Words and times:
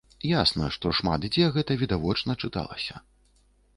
Ясна, 0.29 0.69
што 0.77 0.93
шмат 0.99 1.27
дзе 1.27 1.45
гэта 1.57 1.77
відавочна 1.85 2.39
чыталася. 2.45 2.95